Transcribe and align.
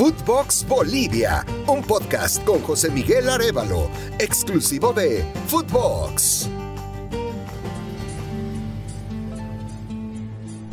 Footbox 0.00 0.64
Bolivia, 0.66 1.44
un 1.66 1.82
podcast 1.82 2.42
con 2.44 2.60
José 2.62 2.90
Miguel 2.90 3.28
Arevalo, 3.28 3.90
exclusivo 4.18 4.94
de 4.94 5.22
Footbox. 5.46 6.48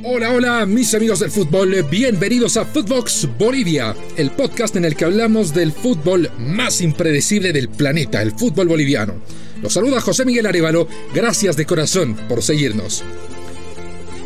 Hola, 0.01 0.31
hola, 0.33 0.65
mis 0.65 0.95
amigos 0.95 1.19
del 1.19 1.29
fútbol, 1.29 1.75
bienvenidos 1.91 2.55
a 2.55 2.63
Footbox 2.63 3.27
Bolivia, 3.37 3.93
el 4.15 4.31
podcast 4.31 4.77
en 4.77 4.85
el 4.85 4.95
que 4.95 5.03
hablamos 5.03 5.53
del 5.53 5.73
fútbol 5.73 6.31
más 6.37 6.79
impredecible 6.79 7.51
del 7.51 7.67
planeta, 7.67 8.21
el 8.21 8.31
fútbol 8.31 8.69
boliviano. 8.69 9.15
Los 9.61 9.73
saluda 9.73 9.99
José 9.99 10.23
Miguel 10.23 10.45
Arevalo, 10.45 10.87
gracias 11.13 11.57
de 11.57 11.65
corazón 11.65 12.15
por 12.29 12.41
seguirnos. 12.41 13.03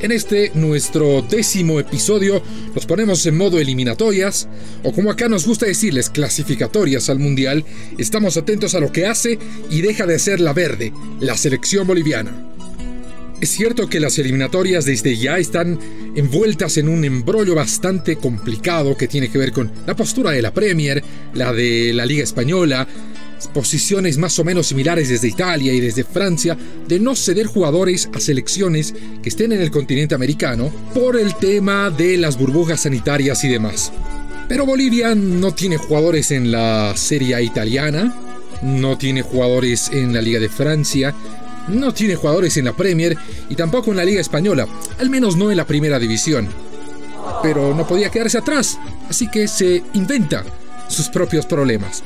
En 0.01 0.11
este, 0.11 0.51
nuestro 0.55 1.21
décimo 1.21 1.79
episodio, 1.79 2.41
nos 2.73 2.87
ponemos 2.87 3.23
en 3.27 3.37
modo 3.37 3.59
eliminatorias, 3.59 4.47
o 4.81 4.91
como 4.91 5.11
acá 5.11 5.29
nos 5.29 5.45
gusta 5.45 5.67
decirles, 5.67 6.09
clasificatorias 6.09 7.07
al 7.11 7.19
Mundial. 7.19 7.63
Estamos 7.99 8.35
atentos 8.35 8.73
a 8.73 8.79
lo 8.79 8.91
que 8.91 9.05
hace 9.05 9.37
y 9.69 9.81
deja 9.81 10.07
de 10.07 10.17
ser 10.17 10.39
la 10.39 10.53
verde, 10.53 10.91
la 11.19 11.37
selección 11.37 11.85
boliviana. 11.85 12.31
Es 13.41 13.49
cierto 13.49 13.87
que 13.87 13.99
las 13.99 14.17
eliminatorias 14.17 14.85
desde 14.85 15.15
ya 15.17 15.37
están 15.37 15.79
envueltas 16.15 16.77
en 16.77 16.89
un 16.89 17.05
embrollo 17.05 17.53
bastante 17.53 18.15
complicado 18.15 18.97
que 18.97 19.07
tiene 19.07 19.29
que 19.29 19.37
ver 19.37 19.51
con 19.51 19.71
la 19.85 19.95
postura 19.95 20.31
de 20.31 20.41
la 20.41 20.53
Premier, 20.53 21.03
la 21.35 21.53
de 21.53 21.93
la 21.93 22.07
Liga 22.07 22.23
Española, 22.23 22.87
posiciones 23.47 24.17
más 24.17 24.37
o 24.39 24.43
menos 24.43 24.67
similares 24.67 25.09
desde 25.09 25.27
Italia 25.27 25.73
y 25.73 25.79
desde 25.79 26.03
Francia 26.03 26.57
de 26.87 26.99
no 26.99 27.15
ceder 27.15 27.47
jugadores 27.47 28.09
a 28.13 28.19
selecciones 28.19 28.93
que 29.21 29.29
estén 29.29 29.51
en 29.51 29.61
el 29.61 29.71
continente 29.71 30.15
americano 30.15 30.71
por 30.93 31.19
el 31.19 31.35
tema 31.35 31.89
de 31.89 32.17
las 32.17 32.37
burbujas 32.37 32.81
sanitarias 32.81 33.43
y 33.43 33.49
demás. 33.49 33.91
Pero 34.47 34.65
Bolivia 34.65 35.15
no 35.15 35.53
tiene 35.53 35.77
jugadores 35.77 36.31
en 36.31 36.51
la 36.51 36.93
Serie 36.97 37.41
italiana, 37.41 38.13
no 38.61 38.97
tiene 38.97 39.21
jugadores 39.21 39.89
en 39.93 40.13
la 40.13 40.21
Liga 40.21 40.39
de 40.39 40.49
Francia, 40.49 41.15
no 41.67 41.93
tiene 41.93 42.15
jugadores 42.15 42.57
en 42.57 42.65
la 42.65 42.73
Premier 42.73 43.17
y 43.49 43.55
tampoco 43.55 43.91
en 43.91 43.97
la 43.97 44.05
Liga 44.05 44.21
Española, 44.21 44.67
al 44.99 45.09
menos 45.09 45.35
no 45.35 45.51
en 45.51 45.57
la 45.57 45.65
Primera 45.65 45.99
División. 45.99 46.49
Pero 47.41 47.73
no 47.73 47.87
podía 47.87 48.09
quedarse 48.09 48.37
atrás, 48.37 48.77
así 49.09 49.29
que 49.29 49.47
se 49.47 49.83
inventa 49.93 50.43
sus 50.89 51.07
propios 51.09 51.45
problemas. 51.45 52.03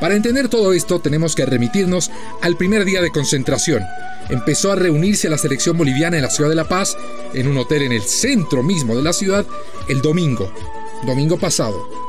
Para 0.00 0.16
entender 0.16 0.48
todo 0.48 0.72
esto 0.72 1.00
tenemos 1.00 1.34
que 1.34 1.46
remitirnos 1.46 2.10
al 2.42 2.56
primer 2.56 2.84
día 2.84 3.00
de 3.00 3.10
concentración. 3.10 3.82
Empezó 4.28 4.72
a 4.72 4.76
reunirse 4.76 5.28
la 5.28 5.38
selección 5.38 5.76
boliviana 5.76 6.16
en 6.16 6.22
la 6.22 6.30
ciudad 6.30 6.50
de 6.50 6.56
La 6.56 6.68
Paz, 6.68 6.96
en 7.34 7.46
un 7.46 7.58
hotel 7.58 7.82
en 7.82 7.92
el 7.92 8.02
centro 8.02 8.62
mismo 8.62 8.96
de 8.96 9.02
la 9.02 9.12
ciudad, 9.12 9.46
el 9.88 10.00
domingo, 10.00 10.50
domingo 11.06 11.38
pasado. 11.38 12.04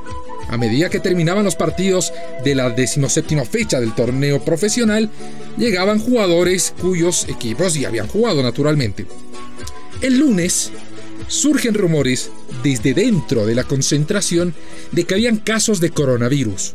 A 0.48 0.58
medida 0.58 0.90
que 0.90 1.00
terminaban 1.00 1.44
los 1.44 1.56
partidos 1.56 2.14
de 2.44 2.56
la 2.56 2.70
decimoséptima 2.70 3.46
fecha 3.46 3.80
del 3.80 3.96
torneo 3.96 4.44
profesional, 4.44 5.10
llegaban 5.58 6.00
jugadores 6.00 6.74
cuyos 6.80 7.28
equipos 7.28 7.74
ya 7.74 7.88
habían 7.88 8.08
jugado 8.08 8.44
naturalmente. 8.44 9.06
El 10.02 10.20
lunes 10.20 10.72
surgen 11.28 11.74
rumores 11.74 12.30
desde 12.64 12.94
dentro 12.94 13.46
de 13.46 13.56
la 13.56 13.64
concentración 13.64 14.54
de 14.92 15.06
que 15.06 15.16
habían 15.16 15.38
casos 15.38 15.80
de 15.80 15.90
coronavirus. 15.90 16.74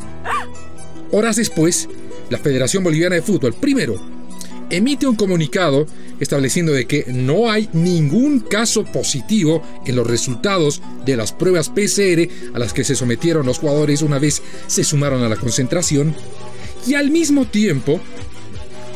Horas 1.13 1.37
después, 1.37 1.89
la 2.29 2.39
Federación 2.39 2.85
Boliviana 2.85 3.17
de 3.17 3.23
Fútbol, 3.23 3.55
primero, 3.55 4.01
emite 4.71 5.07
un 5.07 5.17
comunicado 5.17 5.87
estableciendo 6.21 6.73
de 6.73 6.87
que 6.87 7.07
no 7.09 7.51
hay 7.51 7.69
ningún 7.73 8.41
caso 8.41 8.85
positivo 8.85 9.63
en 9.87 9.97
los 9.97 10.07
resultados 10.07 10.81
de 11.05 11.17
las 11.17 11.33
pruebas 11.33 11.71
PCR 11.71 12.29
a 12.55 12.59
las 12.59 12.73
que 12.73 12.85
se 12.85 12.95
sometieron 12.95 13.47
los 13.47 13.59
jugadores 13.59 14.03
una 14.03 14.19
vez 14.19 14.43
se 14.67 14.85
sumaron 14.85 15.23
a 15.23 15.29
la 15.29 15.37
concentración 15.37 16.15
y 16.87 16.95
al 16.95 17.11
mismo 17.11 17.47
tiempo 17.47 18.01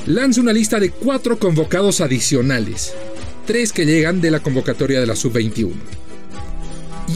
lanza 0.07 0.41
una 0.41 0.53
lista 0.53 0.79
de 0.79 0.91
cuatro 0.91 1.39
convocados 1.39 2.01
adicionales, 2.01 2.95
tres 3.47 3.73
que 3.73 3.87
llegan 3.87 4.21
de 4.21 4.31
la 4.31 4.41
convocatoria 4.41 5.01
de 5.01 5.07
la 5.07 5.17
sub-21. 5.17 5.73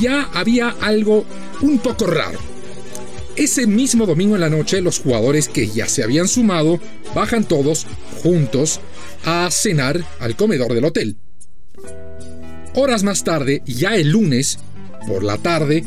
Ya 0.00 0.28
había 0.32 0.74
algo 0.80 1.24
un 1.60 1.78
poco 1.78 2.06
raro. 2.06 2.47
Ese 3.38 3.68
mismo 3.68 4.04
domingo 4.04 4.34
en 4.34 4.40
la 4.40 4.50
noche, 4.50 4.80
los 4.80 4.98
jugadores 4.98 5.46
que 5.46 5.68
ya 5.68 5.86
se 5.86 6.02
habían 6.02 6.26
sumado 6.26 6.80
bajan 7.14 7.44
todos 7.44 7.86
juntos 8.20 8.80
a 9.24 9.48
cenar 9.52 10.04
al 10.18 10.34
comedor 10.34 10.74
del 10.74 10.86
hotel. 10.86 11.16
Horas 12.74 13.04
más 13.04 13.22
tarde, 13.22 13.62
ya 13.64 13.94
el 13.94 14.10
lunes, 14.10 14.58
por 15.06 15.22
la 15.22 15.38
tarde, 15.38 15.84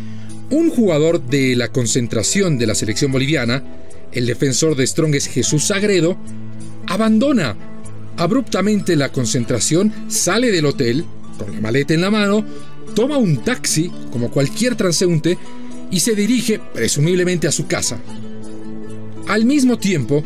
un 0.50 0.70
jugador 0.70 1.22
de 1.22 1.58
la 1.58 1.68
concentración 1.68 2.58
de 2.58 2.68
la 2.68 2.76
selección 2.76 3.12
boliviana, 3.12 3.62
el 4.14 4.28
defensor 4.28 4.78
de 4.78 4.88
Strongest 4.88 5.28
Jesús 5.28 5.66
Sagredo, 5.66 6.16
abandona 6.88 7.58
abruptamente 8.16 8.96
la 8.96 9.10
concentración, 9.10 9.92
sale 10.08 10.52
del 10.52 10.68
hotel 10.68 11.04
con 11.38 11.54
la 11.54 11.60
maleta 11.60 11.94
en 11.94 12.02
la 12.02 12.12
mano, 12.12 12.46
toma 12.96 13.18
un 13.18 13.44
taxi 13.44 13.92
como 14.10 14.32
cualquier 14.32 14.76
transeúnte 14.76 15.38
y 15.92 16.00
se 16.00 16.16
dirige 16.16 16.60
presumiblemente 16.74 17.48
a 17.48 17.52
su 17.52 17.68
casa. 17.68 18.00
Al 19.28 19.46
mismo 19.46 19.78
tiempo, 19.78 20.24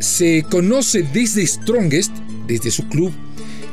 se 0.00 0.44
conoce 0.50 1.02
desde 1.02 1.46
Strongest, 1.46 2.12
desde 2.46 2.70
su 2.70 2.88
club, 2.88 3.12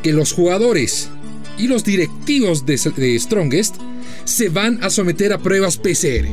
que 0.01 0.13
los 0.13 0.31
jugadores 0.31 1.09
y 1.57 1.67
los 1.67 1.83
directivos 1.83 2.65
de, 2.65 2.77
Strongest 3.19 3.75
se 4.23 4.49
van 4.49 4.83
a 4.83 4.89
someter 4.89 5.33
a 5.33 5.39
pruebas 5.39 5.77
PCR. 5.77 6.27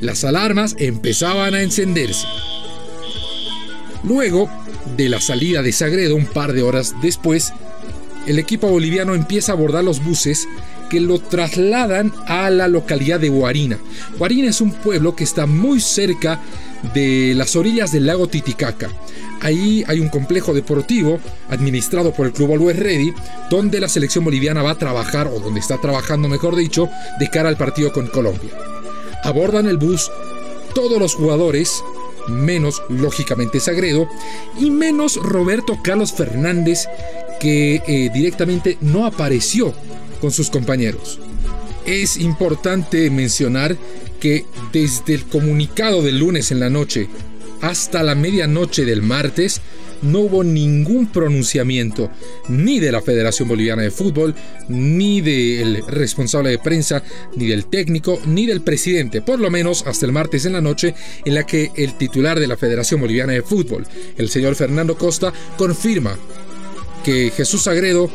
Las 0.00 0.24
alarmas 0.24 0.74
empezaban 0.78 1.54
a 1.54 1.62
encenderse. 1.62 2.26
Luego 4.04 4.50
de 4.96 5.08
la 5.08 5.20
salida 5.20 5.62
de 5.62 5.72
Sagredo 5.72 6.16
un 6.16 6.26
par 6.26 6.52
de 6.52 6.62
horas 6.62 6.94
después, 7.02 7.52
el 8.26 8.38
equipo 8.38 8.68
boliviano 8.68 9.14
empieza 9.14 9.52
a 9.52 9.54
abordar 9.54 9.84
los 9.84 10.04
buses 10.04 10.46
que 10.92 11.00
lo 11.00 11.18
trasladan 11.18 12.12
a 12.26 12.50
la 12.50 12.68
localidad 12.68 13.18
de 13.18 13.30
Guarina. 13.30 13.78
Guarina 14.18 14.50
es 14.50 14.60
un 14.60 14.72
pueblo 14.72 15.16
que 15.16 15.24
está 15.24 15.46
muy 15.46 15.80
cerca 15.80 16.38
de 16.92 17.32
las 17.34 17.56
orillas 17.56 17.92
del 17.92 18.04
lago 18.04 18.26
Titicaca. 18.26 18.90
Ahí 19.40 19.82
hay 19.88 20.00
un 20.00 20.10
complejo 20.10 20.52
deportivo 20.52 21.18
administrado 21.48 22.12
por 22.12 22.26
el 22.26 22.34
Club 22.34 22.52
Always 22.52 22.78
Ready, 22.78 23.14
donde 23.48 23.80
la 23.80 23.88
selección 23.88 24.22
boliviana 24.22 24.60
va 24.60 24.72
a 24.72 24.78
trabajar, 24.78 25.28
o 25.28 25.40
donde 25.40 25.60
está 25.60 25.78
trabajando, 25.78 26.28
mejor 26.28 26.56
dicho, 26.56 26.90
de 27.18 27.30
cara 27.30 27.48
al 27.48 27.56
partido 27.56 27.90
con 27.90 28.08
Colombia. 28.08 28.50
Abordan 29.24 29.68
el 29.68 29.78
bus 29.78 30.10
todos 30.74 31.00
los 31.00 31.14
jugadores, 31.14 31.82
menos 32.28 32.82
lógicamente 32.90 33.60
Sagredo, 33.60 34.10
y 34.60 34.68
menos 34.68 35.16
Roberto 35.16 35.78
Carlos 35.82 36.12
Fernández, 36.12 36.86
que 37.40 37.76
eh, 37.86 38.10
directamente 38.12 38.76
no 38.82 39.06
apareció 39.06 39.72
con 40.22 40.30
sus 40.30 40.50
compañeros. 40.50 41.18
Es 41.84 42.16
importante 42.16 43.10
mencionar 43.10 43.76
que 44.20 44.46
desde 44.72 45.14
el 45.14 45.24
comunicado 45.24 46.00
del 46.00 46.20
lunes 46.20 46.52
en 46.52 46.60
la 46.60 46.70
noche 46.70 47.08
hasta 47.60 48.04
la 48.04 48.14
medianoche 48.14 48.84
del 48.84 49.02
martes 49.02 49.60
no 50.00 50.20
hubo 50.20 50.44
ningún 50.44 51.08
pronunciamiento 51.08 52.08
ni 52.48 52.78
de 52.78 52.92
la 52.92 53.02
Federación 53.02 53.48
Boliviana 53.48 53.82
de 53.82 53.90
Fútbol, 53.90 54.34
ni 54.68 55.20
del 55.20 55.84
responsable 55.88 56.50
de 56.50 56.58
prensa, 56.58 57.02
ni 57.34 57.48
del 57.48 57.66
técnico, 57.66 58.20
ni 58.26 58.46
del 58.46 58.62
presidente, 58.62 59.22
por 59.22 59.40
lo 59.40 59.50
menos 59.50 59.84
hasta 59.88 60.06
el 60.06 60.12
martes 60.12 60.44
en 60.44 60.52
la 60.52 60.60
noche, 60.60 60.94
en 61.24 61.34
la 61.34 61.44
que 61.44 61.72
el 61.76 61.98
titular 61.98 62.38
de 62.38 62.46
la 62.46 62.56
Federación 62.56 63.00
Boliviana 63.00 63.32
de 63.32 63.42
Fútbol, 63.42 63.86
el 64.16 64.28
señor 64.28 64.54
Fernando 64.54 64.96
Costa, 64.96 65.32
confirma 65.56 66.16
que 67.02 67.32
Jesús 67.36 67.62
Sagredo 67.62 68.10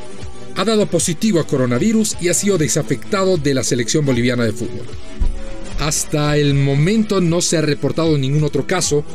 ha 0.57 0.66
dado 0.66 0.88
positivo 0.88 1.40
a 1.40 1.47
coronavirus 1.47 2.18
y 2.19 2.29
ha 2.29 2.34
sido 2.34 2.57
desafectado 2.57 3.38
de 3.38 3.53
la 3.53 3.63
selección 3.63 4.06
boliviana 4.06 4.44
de 4.44 4.51
fútbol. 4.51 4.85
Hasta 5.80 6.36
el 6.36 6.56
momento 6.56 7.21
no 7.21 7.42
se 7.42 7.57
ha 7.57 7.62
reportado 7.62 8.18
ningún 8.18 8.44
otro 8.44 8.65
caso. 8.65 9.06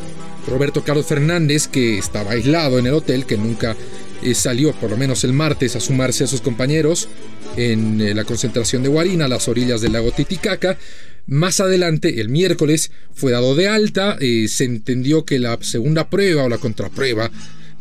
Roberto 0.47 0.85
Carlos 0.85 1.07
Fernández, 1.07 1.67
que 1.67 1.99
estaba 1.99 2.33
aislado 2.33 2.79
en 2.79 2.87
el 2.87 2.95
hotel, 2.95 3.27
que 3.27 3.37
nunca 3.37 3.77
eh, 4.23 4.35
salió, 4.35 4.73
por 4.73 4.91
lo 4.91 4.97
menos 4.97 5.25
el 5.25 5.33
martes, 5.33 5.75
a 5.75 5.81
sumarse 5.81 6.25
a 6.25 6.29
sus 6.29 6.41
compañeros 6.41 7.09
en 7.57 8.01
eh, 8.01 8.15
la 8.15 8.25
concentración 8.25 8.85
de 8.85 8.89
Guarina, 8.89 9.25
a 9.25 9.29
las 9.29 9.49
orillas 9.49 9.81
del 9.81 9.95
lago 9.95 10.13
Titicaca. 10.13 10.79
Más 11.27 11.59
adelante, 11.59 12.21
el 12.21 12.29
miércoles, 12.29 12.93
fue 13.15 13.33
dado 13.33 13.57
de 13.57 13.67
alta, 13.67 14.17
eh, 14.21 14.47
se 14.47 14.65
entendió 14.65 15.25
que 15.25 15.41
la 15.41 15.59
segunda 15.61 16.09
prueba 16.09 16.45
o 16.45 16.49
la 16.49 16.59
contraprueba 16.59 17.31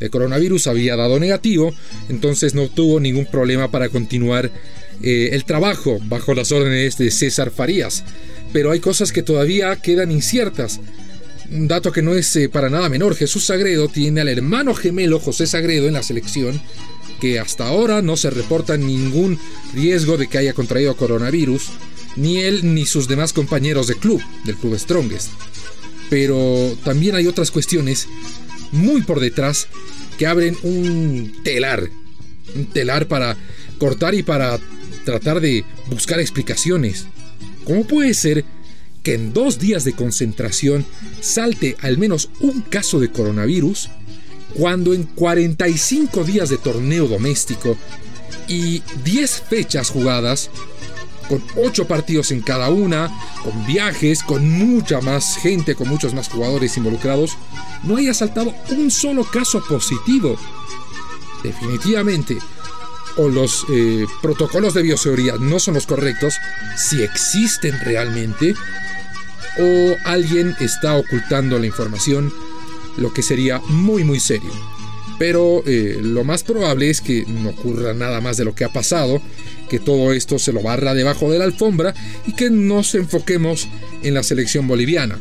el 0.02 0.10
coronavirus 0.10 0.68
había 0.68 0.98
dado 0.98 1.20
negativo, 1.20 1.74
entonces 2.10 2.56
no 2.56 2.68
tuvo 2.68 3.00
ningún 3.00 3.28
problema 3.28 3.72
para 3.72 3.88
continuar 3.90 4.52
eh, 5.04 5.30
el 5.32 5.46
trabajo 5.46 6.00
bajo 6.06 6.34
las 6.34 6.52
órdenes 6.52 6.98
de 6.98 7.12
César 7.12 7.52
Farías. 7.52 8.04
Pero 8.52 8.72
hay 8.72 8.80
cosas 8.80 9.12
que 9.12 9.24
todavía 9.24 9.76
quedan 9.78 10.12
inciertas. 10.12 10.80
Un 11.52 11.68
dato 11.68 11.92
que 11.92 12.02
no 12.02 12.16
es 12.16 12.36
eh, 12.36 12.50
para 12.50 12.70
nada 12.70 12.90
menor, 12.90 13.16
Jesús 13.16 13.46
Sagredo 13.46 13.88
tiene 13.88 14.22
al 14.22 14.30
hermano 14.30 14.74
gemelo 14.74 15.20
José 15.20 15.46
Sagredo 15.48 15.88
en 15.88 15.94
la 15.94 16.04
selección, 16.04 16.60
que 17.20 17.40
hasta 17.40 17.68
ahora 17.68 18.02
no 18.02 18.18
se 18.18 18.32
reporta 18.32 18.78
ningún 18.78 19.38
riesgo 19.76 20.18
de 20.18 20.28
que 20.28 20.40
haya 20.40 20.54
contraído 20.54 20.98
coronavirus. 20.98 21.70
ni 22.18 22.40
él 22.40 22.74
ni 22.76 22.86
sus 22.86 23.08
demás 23.08 23.32
compañeros 23.32 23.88
de 23.88 23.96
club, 23.96 24.22
del 24.44 24.58
club 24.58 24.78
Strongest. 24.78 25.30
Pero 26.10 26.76
también 26.84 27.16
hay 27.16 27.26
otras 27.28 27.52
cuestiones 27.52 28.06
muy 28.72 29.02
por 29.02 29.20
detrás 29.20 29.68
que 30.18 30.28
abren 30.28 30.58
un 30.64 31.34
telar, 31.44 31.90
un 32.56 32.66
telar 32.68 33.08
para 33.08 33.38
cortar 33.78 34.14
y 34.14 34.24
para 34.24 34.60
tratar 35.06 35.42
de 35.42 35.66
buscar 35.90 36.20
explicaciones. 36.20 37.08
¿Cómo 37.64 37.86
puede 37.86 38.14
ser 38.14 38.46
que 39.04 39.16
en 39.16 39.34
dos 39.34 39.60
días 39.60 39.84
de 39.84 39.94
concentración 39.94 40.86
salte 41.22 41.76
al 41.82 41.98
menos 41.98 42.30
un 42.40 42.62
caso 42.62 43.00
de 43.00 43.12
coronavirus 43.12 43.90
cuando 44.56 44.94
en 44.94 45.04
45 45.04 46.24
días 46.24 46.50
de 46.50 46.58
torneo 46.58 47.08
doméstico 47.08 47.78
y 48.48 48.82
10 49.04 49.44
fechas 49.50 49.90
jugadas, 49.90 50.50
con 51.32 51.42
8 51.56 51.88
partidos 51.88 52.32
en 52.32 52.42
cada 52.42 52.70
una, 52.70 53.10
con 53.42 53.66
viajes, 53.66 54.22
con 54.22 54.50
mucha 54.50 55.00
más 55.00 55.38
gente, 55.38 55.76
con 55.76 55.88
muchos 55.88 56.14
más 56.14 56.28
jugadores 56.28 56.76
involucrados, 56.76 57.38
no 57.84 57.96
haya 57.96 58.14
saltado 58.14 58.54
un 58.72 58.92
solo 58.92 59.24
caso 59.24 59.64
positivo. 59.64 60.36
Definitivamente, 61.42 62.38
o 63.16 63.30
los 63.30 63.66
eh, 63.72 64.06
protocolos 64.22 64.74
de 64.74 64.82
bioseguridad 64.82 65.40
no 65.40 65.60
son 65.60 65.76
los 65.76 65.88
correctos, 65.88 66.36
si 66.76 67.02
existen 67.02 67.80
realmente, 67.80 68.54
o 69.58 69.96
alguien 70.04 70.54
está 70.60 70.98
ocultando 70.98 71.58
la 71.60 71.66
información, 71.66 72.34
lo 72.98 73.14
que 73.14 73.24
sería 73.24 73.62
muy 73.70 74.04
muy 74.04 74.20
serio. 74.20 74.52
Pero 75.18 75.64
eh, 75.66 76.00
lo 76.02 76.26
más 76.26 76.44
probable 76.44 76.90
es 76.90 77.00
que 77.00 77.24
no 77.26 77.52
ocurra 77.52 77.94
nada 77.94 78.20
más 78.20 78.36
de 78.36 78.44
lo 78.44 78.54
que 78.54 78.66
ha 78.66 78.74
pasado, 78.74 79.22
que 79.72 79.80
todo 79.80 80.12
esto 80.12 80.38
se 80.38 80.52
lo 80.52 80.62
barra 80.62 80.94
debajo 80.94 81.32
de 81.32 81.40
la 81.40 81.46
alfombra 81.46 81.94
y 82.28 82.34
que 82.34 82.50
nos 82.50 82.94
enfoquemos 82.94 83.70
en 84.04 84.14
la 84.14 84.22
selección 84.22 84.68
boliviana. 84.68 85.18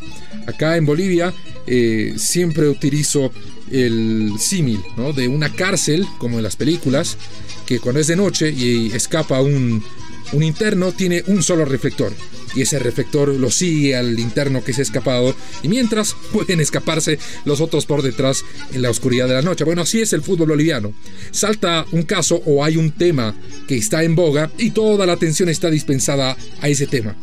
Acá 0.49 0.77
en 0.77 0.85
Bolivia 0.85 1.33
eh, 1.69 2.15
siempre 2.17 2.69
utilizo 2.69 3.31
el 3.71 4.33
símil 4.41 4.81
de 5.15 5.29
una 5.29 5.55
cárcel, 5.55 6.05
como 6.19 6.39
en 6.39 6.43
las 6.43 6.57
películas, 6.57 7.17
que 7.65 7.79
cuando 7.79 8.01
es 8.01 8.09
de 8.09 8.17
noche 8.17 8.51
y 8.51 8.91
escapa 8.93 9.41
un, 9.41 9.85
un 10.33 10.43
interno, 10.43 10.93
tiene 10.93 11.25
un 11.27 11.43
solo 11.43 11.65
reflector 11.65 12.13
y 12.55 12.63
ese 12.63 12.79
reflector 12.79 13.29
lo 13.29 13.51
sigue 13.51 13.97
al 13.97 14.19
interno 14.19 14.65
que 14.65 14.73
se 14.73 14.81
ha 14.81 14.83
escapado 14.83 15.35
y 15.63 15.69
mientras 15.69 16.15
pueden 16.33 16.61
escaparse 16.61 17.19
los 17.45 17.61
otros 17.61 17.87
por 17.87 18.03
detrás 18.03 18.45
en 18.73 18.83
la 18.83 18.91
oscuridad 18.91 19.29
de 19.29 19.35
la 19.35 19.43
noche. 19.43 19.65
Bueno, 19.65 19.83
así 19.83 20.01
es 20.01 20.13
el 20.13 20.23
fútbol 20.23 20.49
boliviano. 20.49 20.93
Salta 21.31 21.85
un 21.93 22.03
caso 22.03 22.43
o 22.47 22.65
hay 22.65 22.77
un 22.77 22.93
tema 22.93 23.35
que 23.67 23.77
está 23.77 24.03
en 24.03 24.15
boga 24.15 24.51
y 24.59 24.71
toda 24.71 25.07
la 25.07 25.13
atención 25.13 25.49
está 25.49 25.71
dispensada 25.71 26.37
a 26.61 26.69
ese 26.69 26.87
tema. 26.87 27.17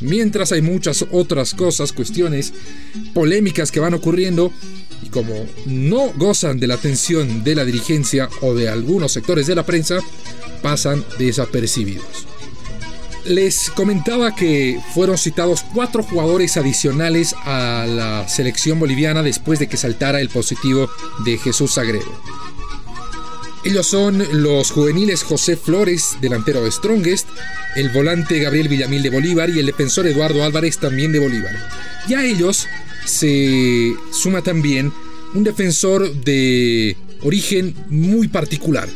Mientras 0.00 0.50
hay 0.52 0.62
muchas 0.62 1.04
otras 1.10 1.52
cosas, 1.52 1.92
cuestiones 1.92 2.54
polémicas 3.12 3.70
que 3.70 3.80
van 3.80 3.92
ocurriendo 3.92 4.50
y 5.02 5.10
como 5.10 5.46
no 5.66 6.12
gozan 6.16 6.58
de 6.58 6.66
la 6.66 6.74
atención 6.74 7.44
de 7.44 7.54
la 7.54 7.66
dirigencia 7.66 8.28
o 8.40 8.54
de 8.54 8.70
algunos 8.70 9.12
sectores 9.12 9.46
de 9.46 9.54
la 9.54 9.66
prensa, 9.66 9.98
pasan 10.62 11.04
desapercibidos. 11.18 12.29
Les 13.24 13.70
comentaba 13.70 14.34
que 14.34 14.80
fueron 14.94 15.18
citados 15.18 15.64
cuatro 15.74 16.02
jugadores 16.02 16.56
adicionales 16.56 17.34
a 17.44 17.84
la 17.86 18.28
selección 18.28 18.80
boliviana 18.80 19.22
después 19.22 19.58
de 19.58 19.68
que 19.68 19.76
saltara 19.76 20.20
el 20.20 20.30
positivo 20.30 20.90
de 21.24 21.36
Jesús 21.38 21.74
Sagredo. 21.74 22.12
Ellos 23.62 23.86
son 23.86 24.24
los 24.42 24.70
juveniles 24.70 25.22
José 25.22 25.56
Flores, 25.56 26.16
delantero 26.22 26.64
de 26.64 26.72
Strongest, 26.72 27.28
el 27.76 27.90
volante 27.90 28.38
Gabriel 28.40 28.68
Villamil 28.68 29.02
de 29.02 29.10
Bolívar 29.10 29.50
y 29.50 29.58
el 29.58 29.66
defensor 29.66 30.06
Eduardo 30.06 30.42
Álvarez 30.42 30.78
también 30.78 31.12
de 31.12 31.18
Bolívar. 31.18 31.54
Y 32.08 32.14
a 32.14 32.24
ellos 32.24 32.66
se 33.04 33.94
suma 34.12 34.40
también 34.40 34.92
un 35.34 35.44
defensor 35.44 36.10
de 36.10 36.96
origen 37.22 37.74
muy 37.90 38.28
particular. 38.28 38.88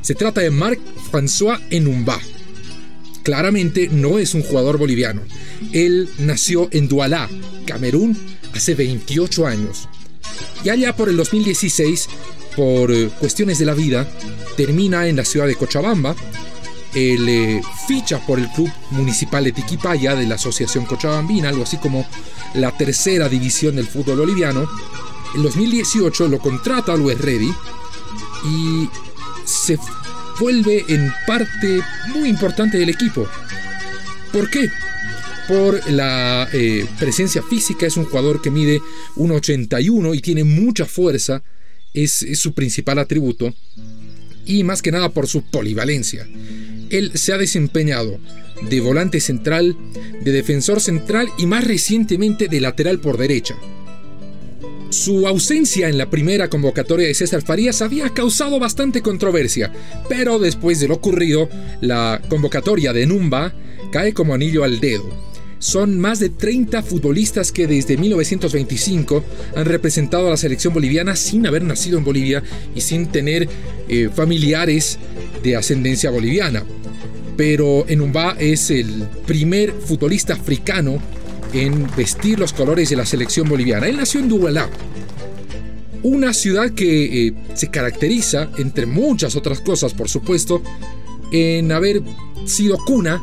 Se 0.00 0.14
trata 0.14 0.40
de 0.40 0.50
Marc 0.50 0.80
François 1.12 1.60
Enumba 1.68 2.18
claramente 3.28 3.90
no 3.92 4.18
es 4.18 4.32
un 4.32 4.42
jugador 4.42 4.78
boliviano. 4.78 5.20
Él 5.74 6.08
nació 6.16 6.66
en 6.70 6.88
Dualá, 6.88 7.28
Camerún, 7.66 8.16
hace 8.54 8.74
28 8.74 9.46
años. 9.46 9.86
Y 10.64 10.70
allá 10.70 10.96
por 10.96 11.10
el 11.10 11.18
2016, 11.18 12.08
por 12.56 12.90
eh, 12.90 13.10
cuestiones 13.20 13.58
de 13.58 13.66
la 13.66 13.74
vida, 13.74 14.10
termina 14.56 15.08
en 15.08 15.16
la 15.16 15.26
ciudad 15.26 15.46
de 15.46 15.56
Cochabamba. 15.56 16.16
Él 16.94 17.28
eh, 17.28 17.60
ficha 17.86 18.18
por 18.26 18.38
el 18.38 18.48
club 18.48 18.70
municipal 18.92 19.44
de 19.44 19.52
Tiquipaya 19.52 20.14
de 20.14 20.26
la 20.26 20.36
Asociación 20.36 20.86
Cochabambina, 20.86 21.50
algo 21.50 21.64
así 21.64 21.76
como 21.76 22.06
la 22.54 22.74
tercera 22.78 23.28
división 23.28 23.76
del 23.76 23.88
fútbol 23.88 24.20
boliviano. 24.20 24.66
En 25.34 25.42
2018 25.42 26.28
lo 26.28 26.38
contrata 26.38 26.94
West 26.94 27.20
Ready 27.20 27.52
y 28.46 28.88
se 29.44 29.78
vuelve 30.38 30.84
en 30.88 31.12
parte 31.26 31.80
muy 32.14 32.28
importante 32.28 32.78
del 32.78 32.88
equipo. 32.88 33.28
¿Por 34.32 34.50
qué? 34.50 34.70
Por 35.46 35.90
la 35.90 36.48
eh, 36.52 36.86
presencia 36.98 37.42
física, 37.42 37.86
es 37.86 37.96
un 37.96 38.04
jugador 38.04 38.42
que 38.42 38.50
mide 38.50 38.80
1,81 39.16 40.14
y 40.14 40.20
tiene 40.20 40.44
mucha 40.44 40.84
fuerza, 40.84 41.42
es, 41.94 42.22
es 42.22 42.38
su 42.38 42.52
principal 42.52 42.98
atributo, 42.98 43.54
y 44.44 44.64
más 44.64 44.82
que 44.82 44.92
nada 44.92 45.08
por 45.08 45.26
su 45.26 45.42
polivalencia. 45.42 46.26
Él 46.90 47.12
se 47.14 47.32
ha 47.32 47.38
desempeñado 47.38 48.18
de 48.62 48.80
volante 48.80 49.20
central, 49.20 49.76
de 50.22 50.32
defensor 50.32 50.80
central 50.80 51.28
y 51.38 51.46
más 51.46 51.64
recientemente 51.64 52.48
de 52.48 52.60
lateral 52.60 53.00
por 53.00 53.16
derecha. 53.18 53.56
Su 54.90 55.26
ausencia 55.26 55.90
en 55.90 55.98
la 55.98 56.08
primera 56.08 56.48
convocatoria 56.48 57.06
de 57.06 57.14
César 57.14 57.42
Farías 57.42 57.82
había 57.82 58.08
causado 58.08 58.58
bastante 58.58 59.02
controversia, 59.02 59.70
pero 60.08 60.38
después 60.38 60.80
de 60.80 60.88
lo 60.88 60.94
ocurrido, 60.94 61.50
la 61.82 62.22
convocatoria 62.30 62.94
de 62.94 63.06
Numba 63.06 63.52
cae 63.92 64.14
como 64.14 64.32
anillo 64.32 64.64
al 64.64 64.80
dedo. 64.80 65.04
Son 65.58 66.00
más 66.00 66.20
de 66.20 66.30
30 66.30 66.82
futbolistas 66.82 67.52
que 67.52 67.66
desde 67.66 67.98
1925 67.98 69.24
han 69.56 69.66
representado 69.66 70.28
a 70.28 70.30
la 70.30 70.36
selección 70.38 70.72
boliviana 70.72 71.16
sin 71.16 71.46
haber 71.46 71.64
nacido 71.64 71.98
en 71.98 72.04
Bolivia 72.04 72.42
y 72.74 72.80
sin 72.80 73.08
tener 73.08 73.46
eh, 73.88 74.08
familiares 74.14 74.98
de 75.42 75.56
ascendencia 75.56 76.10
boliviana. 76.10 76.64
Pero 77.36 77.86
Enumba 77.88 78.36
es 78.38 78.70
el 78.70 79.06
primer 79.26 79.72
futbolista 79.72 80.32
africano 80.32 80.98
en 81.52 81.88
vestir 81.96 82.38
los 82.38 82.52
colores 82.52 82.90
de 82.90 82.96
la 82.96 83.06
selección 83.06 83.48
boliviana. 83.48 83.86
Él 83.88 83.96
nació 83.96 84.20
en 84.20 84.28
Duvalá, 84.28 84.68
una 86.02 86.32
ciudad 86.32 86.70
que 86.70 87.26
eh, 87.26 87.34
se 87.54 87.70
caracteriza, 87.70 88.50
entre 88.58 88.86
muchas 88.86 89.36
otras 89.36 89.60
cosas 89.60 89.94
por 89.94 90.08
supuesto, 90.08 90.62
en 91.32 91.72
haber 91.72 92.02
sido 92.44 92.78
cuna 92.84 93.22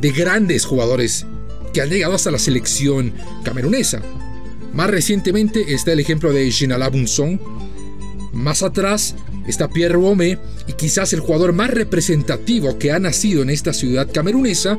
de 0.00 0.10
grandes 0.10 0.64
jugadores 0.64 1.26
que 1.72 1.80
han 1.80 1.90
llegado 1.90 2.14
hasta 2.14 2.30
la 2.30 2.38
selección 2.38 3.12
camerunesa. 3.42 4.00
Más 4.72 4.90
recientemente 4.90 5.74
está 5.74 5.92
el 5.92 6.00
ejemplo 6.00 6.32
de 6.32 6.50
Ginala 6.50 6.88
Bunson. 6.88 7.40
Más 8.32 8.62
atrás 8.62 9.14
está 9.46 9.68
Pierre 9.68 9.96
Bome 9.96 10.38
y 10.66 10.72
quizás 10.72 11.12
el 11.12 11.20
jugador 11.20 11.52
más 11.52 11.70
representativo 11.70 12.78
que 12.78 12.92
ha 12.92 12.98
nacido 12.98 13.42
en 13.42 13.50
esta 13.50 13.72
ciudad 13.72 14.08
camerunesa 14.12 14.78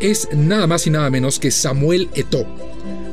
es 0.00 0.28
nada 0.32 0.66
más 0.66 0.86
y 0.86 0.90
nada 0.90 1.10
menos 1.10 1.38
que 1.38 1.50
Samuel 1.50 2.08
Eto'o. 2.14 2.46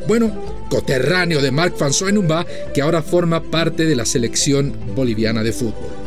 Bueno, 0.07 0.31
coterráneo 0.69 1.41
de 1.41 1.51
Marc 1.51 1.77
François 1.77 2.09
Enumba, 2.09 2.45
que 2.73 2.81
ahora 2.81 3.01
forma 3.01 3.41
parte 3.43 3.85
de 3.85 3.95
la 3.95 4.05
selección 4.05 4.73
boliviana 4.95 5.43
de 5.43 5.53
fútbol. 5.53 6.01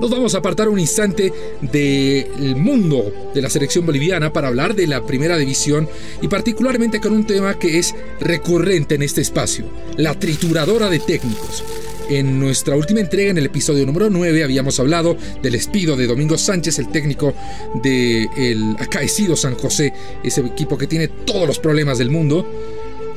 Nos 0.00 0.10
vamos 0.10 0.34
a 0.34 0.38
apartar 0.38 0.68
un 0.68 0.78
instante 0.78 1.32
del 1.60 2.56
mundo 2.56 3.30
de 3.34 3.40
la 3.40 3.48
selección 3.48 3.86
boliviana 3.86 4.32
para 4.32 4.48
hablar 4.48 4.74
de 4.74 4.86
la 4.86 5.06
primera 5.06 5.36
división 5.38 5.88
y 6.20 6.28
particularmente 6.28 7.00
con 7.00 7.12
un 7.12 7.26
tema 7.26 7.58
que 7.58 7.78
es 7.78 7.94
recurrente 8.20 8.96
en 8.96 9.02
este 9.02 9.20
espacio, 9.20 9.64
la 9.96 10.18
trituradora 10.18 10.90
de 10.90 10.98
técnicos. 10.98 11.64
En 12.10 12.38
nuestra 12.38 12.76
última 12.76 13.00
entrega, 13.00 13.30
en 13.30 13.38
el 13.38 13.46
episodio 13.46 13.86
número 13.86 14.10
9, 14.10 14.44
habíamos 14.44 14.78
hablado 14.78 15.16
del 15.42 15.52
despido 15.52 15.96
de 15.96 16.06
Domingo 16.06 16.36
Sánchez, 16.36 16.78
el 16.78 16.90
técnico 16.90 17.34
del 17.82 18.28
el 18.36 18.76
acaecido 18.78 19.36
San 19.36 19.54
José, 19.54 19.92
ese 20.22 20.42
equipo 20.42 20.76
que 20.76 20.86
tiene 20.86 21.08
todos 21.08 21.46
los 21.46 21.58
problemas 21.58 21.96
del 21.96 22.10
mundo. 22.10 22.46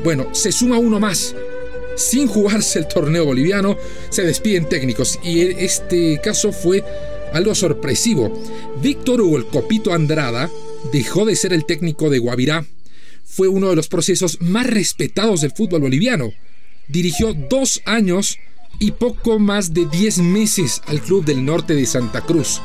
Bueno, 0.05 0.33
se 0.33 0.53
suma 0.53 0.77
uno 0.77 1.01
más. 1.01 1.35
Sin 1.97 2.27
jugarse 2.27 2.79
el 2.79 2.87
torneo 2.87 3.25
boliviano, 3.25 3.77
se 4.09 4.23
despiden 4.23 4.69
técnicos 4.69 5.19
y 5.21 5.41
este 5.41 6.21
caso 6.23 6.53
fue 6.53 6.81
algo 7.33 7.55
sorpresivo. 7.55 8.41
Víctor 8.81 9.19
Hugo 9.19 9.37
el 9.37 9.47
Copito 9.47 9.93
Andrada 9.93 10.49
dejó 10.93 11.25
de 11.25 11.35
ser 11.35 11.51
el 11.51 11.65
técnico 11.65 12.09
de 12.09 12.19
Guavirá. 12.19 12.65
Fue 13.25 13.49
uno 13.49 13.69
de 13.69 13.75
los 13.75 13.89
procesos 13.89 14.37
más 14.39 14.65
respetados 14.65 15.41
del 15.41 15.51
fútbol 15.51 15.81
boliviano. 15.81 16.31
Dirigió 16.87 17.33
dos 17.33 17.81
años 17.83 18.39
y 18.79 18.91
poco 18.91 19.39
más 19.39 19.73
de 19.73 19.85
10 19.85 20.19
meses 20.19 20.81
al 20.87 21.01
club 21.01 21.25
del 21.25 21.45
norte 21.45 21.73
de 21.73 21.85
Santa 21.85 22.21
Cruz. 22.21 22.61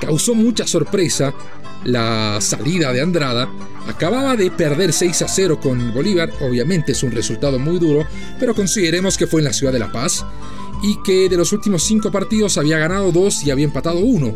Causó 0.00 0.34
mucha 0.34 0.66
sorpresa 0.66 1.34
la 1.84 2.38
salida 2.40 2.92
de 2.92 3.00
Andrada, 3.00 3.48
acababa 3.86 4.36
de 4.36 4.50
perder 4.50 4.92
6 4.92 5.22
a 5.22 5.28
0 5.28 5.60
con 5.60 5.94
Bolívar, 5.94 6.30
obviamente 6.40 6.92
es 6.92 7.02
un 7.02 7.12
resultado 7.12 7.58
muy 7.58 7.78
duro, 7.78 8.04
pero 8.38 8.54
consideremos 8.54 9.16
que 9.16 9.26
fue 9.26 9.40
en 9.40 9.46
la 9.46 9.52
ciudad 9.52 9.72
de 9.72 9.78
La 9.78 9.92
Paz 9.92 10.24
y 10.82 11.00
que 11.02 11.28
de 11.28 11.36
los 11.36 11.52
últimos 11.52 11.82
5 11.84 12.10
partidos 12.10 12.58
había 12.58 12.78
ganado 12.78 13.12
2 13.12 13.44
y 13.44 13.50
había 13.50 13.64
empatado 13.64 14.00
1. 14.00 14.34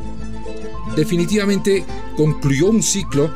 Definitivamente 0.96 1.84
concluyó 2.16 2.68
un 2.68 2.82
ciclo 2.82 3.30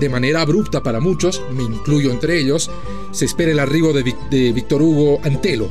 de 0.00 0.08
manera 0.08 0.42
abrupta 0.42 0.82
para 0.82 1.00
muchos, 1.00 1.42
me 1.54 1.62
incluyo 1.62 2.10
entre 2.10 2.38
ellos, 2.38 2.70
se 3.12 3.24
espera 3.24 3.52
el 3.52 3.58
arribo 3.58 3.92
de, 3.92 4.52
Víctor 4.52 4.82
Hugo 4.82 5.20
Antelo. 5.24 5.68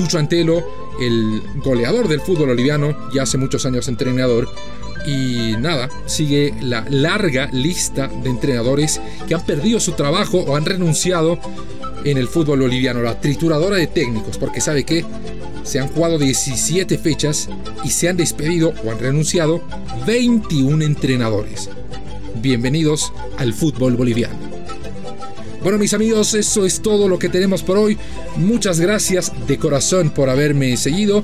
Tucho 0.00 0.18
Antelo, 0.18 0.64
el 0.98 1.42
goleador 1.56 2.08
del 2.08 2.22
fútbol 2.22 2.48
boliviano, 2.48 2.96
ya 3.12 3.24
hace 3.24 3.36
muchos 3.36 3.66
años 3.66 3.86
entrenador, 3.86 4.48
y 5.06 5.56
nada, 5.58 5.90
sigue 6.06 6.54
la 6.62 6.86
larga 6.88 7.50
lista 7.52 8.08
de 8.08 8.30
entrenadores 8.30 8.98
que 9.28 9.34
han 9.34 9.44
perdido 9.44 9.78
su 9.78 9.92
trabajo 9.92 10.38
o 10.38 10.56
han 10.56 10.64
renunciado 10.64 11.38
en 12.02 12.16
el 12.16 12.28
fútbol 12.28 12.60
boliviano, 12.60 13.02
la 13.02 13.20
trituradora 13.20 13.76
de 13.76 13.88
técnicos, 13.88 14.38
porque 14.38 14.62
sabe 14.62 14.84
que 14.84 15.04
se 15.64 15.80
han 15.80 15.88
jugado 15.88 16.18
17 16.18 16.96
fechas 16.96 17.50
y 17.84 17.90
se 17.90 18.08
han 18.08 18.16
despedido 18.16 18.72
o 18.82 18.90
han 18.90 19.00
renunciado 19.00 19.60
21 20.06 20.82
entrenadores. 20.82 21.68
Bienvenidos 22.36 23.12
al 23.36 23.52
fútbol 23.52 23.96
boliviano. 23.96 24.49
Bueno 25.62 25.76
mis 25.76 25.92
amigos, 25.92 26.32
eso 26.34 26.64
es 26.64 26.80
todo 26.80 27.06
lo 27.06 27.18
que 27.18 27.28
tenemos 27.28 27.62
por 27.62 27.76
hoy. 27.76 27.98
Muchas 28.36 28.80
gracias 28.80 29.32
de 29.46 29.58
corazón 29.58 30.10
por 30.10 30.30
haberme 30.30 30.76
seguido. 30.78 31.22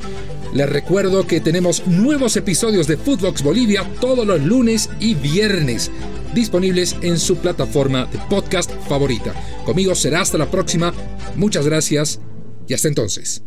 Les 0.52 0.68
recuerdo 0.68 1.26
que 1.26 1.40
tenemos 1.40 1.86
nuevos 1.86 2.36
episodios 2.36 2.86
de 2.86 2.96
Footbox 2.98 3.42
Bolivia 3.42 3.88
todos 4.00 4.26
los 4.26 4.42
lunes 4.42 4.90
y 5.00 5.14
viernes, 5.14 5.90
disponibles 6.34 6.96
en 7.00 7.18
su 7.18 7.36
plataforma 7.36 8.06
de 8.06 8.18
podcast 8.28 8.70
favorita. 8.88 9.32
Conmigo 9.64 9.94
será 9.94 10.20
hasta 10.20 10.38
la 10.38 10.50
próxima. 10.50 10.92
Muchas 11.34 11.66
gracias 11.66 12.20
y 12.68 12.74
hasta 12.74 12.88
entonces. 12.88 13.42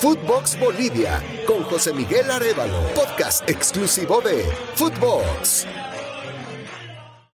Footbox 0.00 0.58
Bolivia 0.58 1.22
con 1.46 1.62
José 1.64 1.92
Miguel 1.92 2.30
Arevalo, 2.30 2.80
podcast 2.94 3.48
exclusivo 3.50 4.20
de 4.22 4.44
Footbox. 4.76 5.66